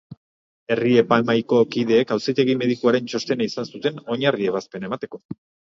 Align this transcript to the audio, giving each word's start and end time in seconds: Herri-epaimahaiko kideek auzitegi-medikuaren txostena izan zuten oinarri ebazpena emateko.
Herri-epaimahaiko 0.75 1.59
kideek 1.75 2.15
auzitegi-medikuaren 2.17 3.13
txostena 3.13 3.49
izan 3.53 3.71
zuten 3.75 4.03
oinarri 4.17 4.53
ebazpena 4.53 4.93
emateko. 4.93 5.25